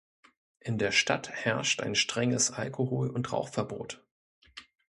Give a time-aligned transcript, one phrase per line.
[0.61, 4.03] In der Stadt herrscht ein strenges Alkohol- und Rauchverbot.